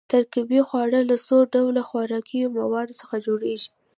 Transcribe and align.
ترکیبي 0.13 0.59
خواړه 0.67 0.99
له 1.09 1.15
څو 1.25 1.37
ډوله 1.53 1.81
خوراکي 1.89 2.41
موادو 2.57 2.93
څخه 3.01 3.15
جوړیږي. 3.25 3.69